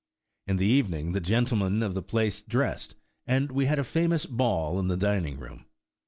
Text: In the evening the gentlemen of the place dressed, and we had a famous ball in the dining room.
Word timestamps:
In 0.47 0.55
the 0.55 0.65
evening 0.65 1.11
the 1.11 1.19
gentlemen 1.19 1.83
of 1.83 1.93
the 1.93 2.01
place 2.01 2.41
dressed, 2.41 2.95
and 3.27 3.51
we 3.51 3.67
had 3.67 3.77
a 3.77 3.83
famous 3.83 4.25
ball 4.25 4.79
in 4.79 4.87
the 4.87 4.97
dining 4.97 5.37
room. 5.37 5.65